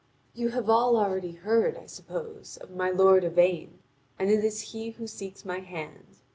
[0.33, 3.77] You have all already heard, I suppose, of my lord Yvain,
[4.17, 6.17] and it is he who seeks my hand.